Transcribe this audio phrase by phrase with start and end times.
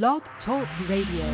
[0.00, 1.26] Blog Talk Radio.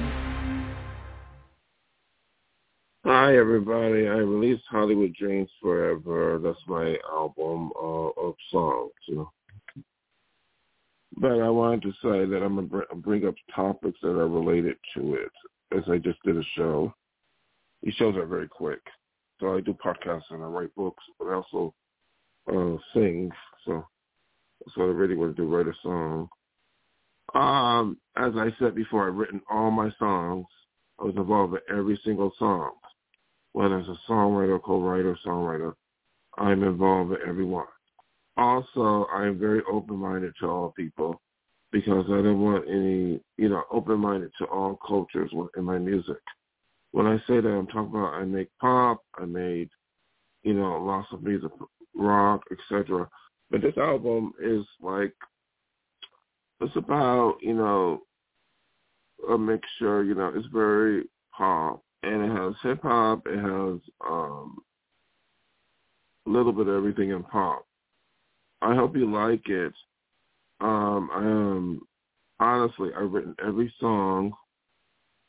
[3.05, 4.09] Hi everybody.
[4.09, 6.41] I released Hollywood Dreams Forever.
[6.43, 9.33] That's my album uh, of songs, you know.
[11.19, 15.15] But I wanted to say that I'm gonna bring up topics that are related to
[15.15, 15.31] it,
[15.77, 16.93] as I just did a show.
[17.85, 18.83] These shows are very quick,
[19.39, 21.75] so I do podcasts and I write books, but I also
[22.53, 23.31] uh, sing.
[23.65, 23.87] So
[24.65, 26.29] that's what I really want to do: write a song.
[27.35, 30.47] Um, as I said before, I've written all my songs.
[31.01, 32.73] I was involved in every single song.
[33.53, 35.75] Whether it's a songwriter, co-writer, songwriter,
[36.37, 37.67] I'm involved in every one.
[38.37, 41.21] Also, I'm very open-minded to all people
[41.73, 46.21] because I don't want any, you know, open-minded to all cultures in my music.
[46.93, 49.69] When I say that, I'm talking about I make pop, I made,
[50.43, 51.51] you know, lots of music,
[51.95, 53.09] rock, etc.
[53.51, 55.15] But this album is like
[56.61, 58.03] it's about, you know,
[59.31, 61.05] a mixture, you know, it's very
[61.37, 64.59] pop and it has hip hop, it has um
[66.27, 67.67] a little bit of everything in pop.
[68.63, 69.73] I hope you like it.
[70.61, 71.81] Um I am
[72.41, 74.33] honestly I've written every song.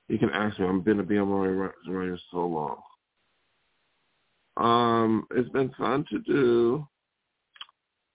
[0.08, 2.81] You can ask me, I've been a BMI writer so long.
[4.58, 6.88] Um, it's been fun to do,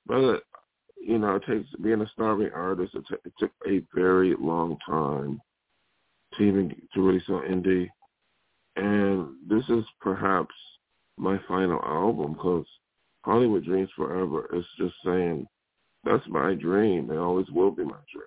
[0.07, 0.43] but
[1.07, 2.95] you know, it takes being a starving artist.
[2.95, 5.41] It, t- it took a very long time
[6.37, 7.89] to even to release on indie,
[8.77, 10.55] and this is perhaps
[11.17, 12.67] my final album because
[13.25, 15.47] Hollywood Dreams Forever is just saying
[16.05, 17.11] that's my dream.
[17.11, 18.25] It always will be my dream.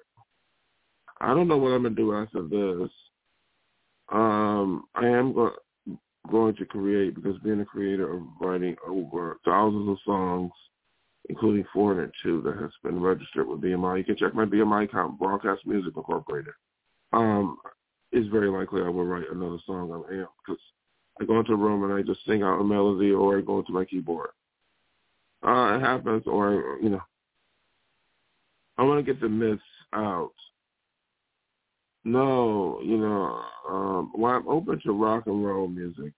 [1.19, 2.91] I don't know what I'm gonna do after this.
[4.09, 5.55] Um, I am go-
[6.29, 10.51] going to create because being a creator of writing over thousands of songs
[11.29, 13.99] including 402 that has been registered with BMI.
[13.99, 16.53] You can check my BMI account, Broadcast Music Incorporated.
[17.13, 17.57] Um,
[18.11, 20.61] it's very likely I will write another song on AM because
[21.19, 23.59] I go into a room and I just sing out a melody or I go
[23.59, 24.29] into my keyboard.
[25.45, 27.01] Uh, it happens or, you know,
[28.77, 29.61] I want to get the myths
[29.93, 30.33] out.
[32.03, 36.13] No, you know, um, while I'm open to rock and roll music,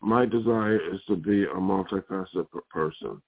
[0.00, 3.20] my desire is to be a multifaceted person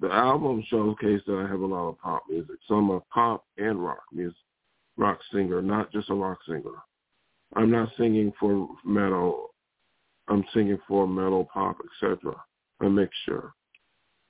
[0.00, 2.56] the album showcased that I have a lot of pop music.
[2.66, 4.36] So I'm a pop and rock music,
[4.96, 6.82] rock singer, not just a rock singer.
[7.56, 9.54] I'm not singing for metal.
[10.28, 12.34] I'm singing for metal, pop, etc.
[12.82, 13.52] A mixture.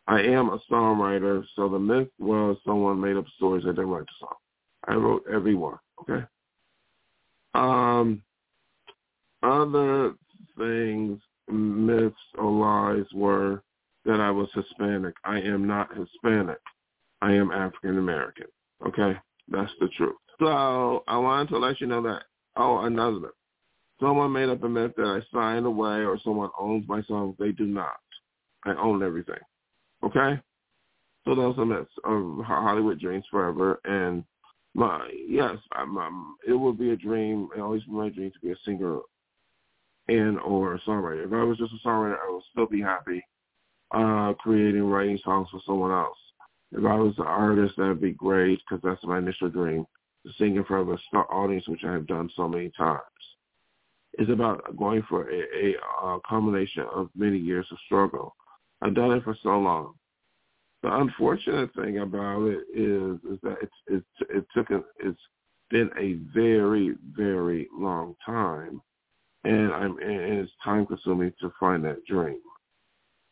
[0.06, 3.64] I am a songwriter, so the myth was someone made up stories.
[3.64, 4.34] that didn't write the song.
[4.86, 5.78] I wrote every one.
[6.00, 6.24] Okay.
[7.54, 8.22] Um,
[9.42, 10.14] other
[10.56, 13.62] things, myths or lies were
[14.04, 15.14] that I was Hispanic.
[15.24, 16.58] I am not Hispanic.
[17.20, 18.46] I am African American.
[18.86, 19.16] Okay?
[19.48, 20.16] That's the truth.
[20.38, 22.22] So I wanted to let you know that,
[22.56, 23.30] oh, another.
[24.00, 27.34] Someone made up a myth that I signed away or someone owns my songs.
[27.38, 27.98] They do not.
[28.64, 29.40] I own everything.
[30.04, 30.40] Okay?
[31.24, 33.80] So those are myths of Hollywood Dreams Forever.
[33.84, 34.22] And
[34.74, 37.48] my, yes, I'm, I'm, it would be a dream.
[37.56, 39.00] It always my dream to be a singer
[40.06, 41.26] and or a songwriter.
[41.26, 43.22] If I was just a songwriter, I would still be happy
[43.90, 46.18] uh, creating, writing songs for someone else.
[46.72, 49.86] If I was an artist, that would be great because that's my initial dream,
[50.26, 53.00] to sing in front of a audience, which I have done so many times.
[54.14, 58.34] It's about going for a, a, a combination of many years of struggle.
[58.82, 59.94] I've done it for so long.
[60.82, 65.18] The unfortunate thing about it is is that it's it's it took a, it's
[65.70, 68.80] been a very very long time,
[69.44, 72.38] and I'm and it's time consuming to find that dream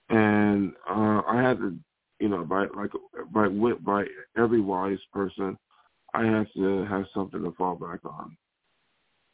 [0.09, 1.77] and uh, I had to,
[2.21, 2.91] you know, by like
[3.33, 4.05] by wit by
[4.39, 5.59] every wise person,
[6.15, 8.37] I had to have something to fall back on.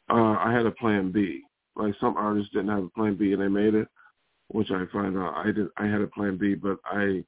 [0.09, 1.41] Uh, I had a plan B.
[1.75, 3.87] Like some artists didn't have a plan B and they made it,
[4.49, 5.67] which I find out I did.
[5.77, 7.23] I had a plan B, but I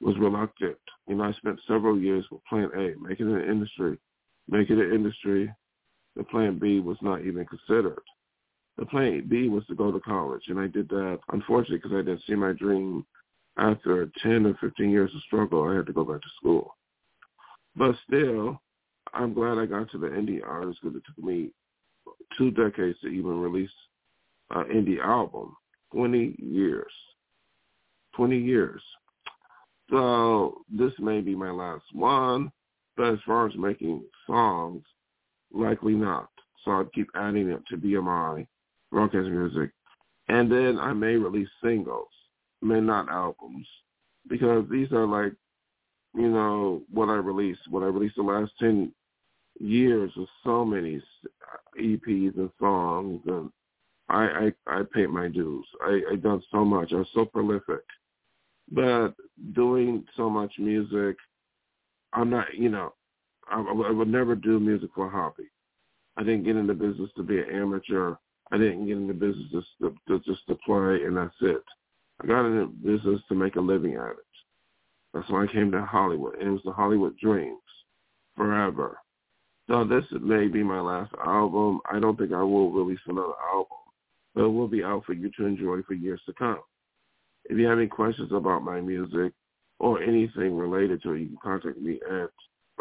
[0.00, 0.76] was reluctant.
[1.06, 3.98] You know, I spent several years with Plan A, making it an industry,
[4.48, 5.52] making it an industry.
[6.16, 8.02] The Plan B was not even considered
[8.76, 11.20] the plan B was to go to college, and I did that.
[11.30, 13.06] Unfortunately, because I didn't see my dream
[13.56, 16.76] after 10 or 15 years of struggle, I had to go back to school.
[17.76, 18.60] But still,
[19.12, 21.50] I'm glad I got to the indie artist because it took me
[22.36, 23.70] two decades to even release
[24.50, 25.56] an indie album.
[25.92, 26.92] 20 years.
[28.16, 28.82] 20 years.
[29.90, 32.50] So this may be my last one,
[32.96, 34.82] but as far as making songs,
[35.52, 36.28] likely not.
[36.64, 38.46] So I'd keep adding it to BMI
[38.94, 39.70] broadcast music.
[40.28, 42.08] And then I may release singles,
[42.62, 43.66] may not albums,
[44.28, 45.32] because these are like,
[46.14, 47.60] you know, what I released.
[47.68, 48.92] What I released the last 10
[49.60, 51.02] years of so many
[51.78, 53.50] EPs and songs, and
[54.08, 55.66] I I, I paid my dues.
[55.82, 56.92] I I done so much.
[56.92, 57.84] I was so prolific,
[58.70, 59.14] but
[59.54, 61.16] doing so much music,
[62.12, 62.54] I'm not.
[62.54, 62.94] You know,
[63.50, 65.50] I, I would never do music for a hobby.
[66.16, 68.14] I didn't get into business to be an amateur.
[68.52, 71.62] I didn't get into business just to, just to play and that's it.
[72.22, 74.16] I got into business to make a living at it.
[75.12, 76.36] That's why I came to Hollywood.
[76.38, 77.60] And it was the Hollywood Dreams
[78.36, 78.98] forever.
[79.68, 81.80] So this may be my last album.
[81.90, 83.78] I don't think I will release another album,
[84.34, 86.60] but it will be out for you to enjoy for years to come.
[87.46, 89.32] If you have any questions about my music
[89.78, 92.30] or anything related to it, you can contact me at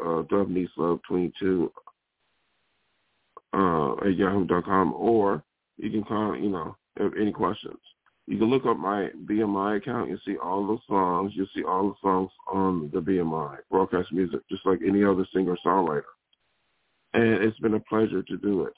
[0.01, 1.69] uh, Love22
[3.53, 5.43] uh, at yahoo.com or
[5.83, 7.77] you can call, you know, if any questions.
[8.25, 10.09] You can look up my BMI account.
[10.09, 11.33] You see all the songs.
[11.35, 16.03] You see all the songs on the BMI, broadcast music, just like any other singer-songwriter.
[17.13, 18.73] And it's been a pleasure to do it.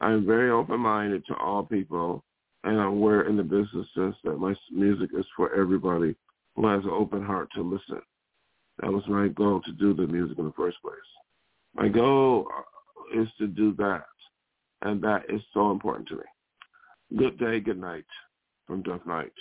[0.00, 2.24] I'm very open-minded to all people,
[2.64, 6.16] and I'm aware in the business sense that my music is for everybody
[6.56, 8.02] who has an open heart to listen.
[8.80, 10.96] That was my goal to do the music in the first place.
[11.74, 12.48] My goal
[13.14, 14.06] is to do that,
[14.82, 16.22] and that is so important to me.
[17.16, 18.06] Good day, good night
[18.66, 19.32] from Dove Night.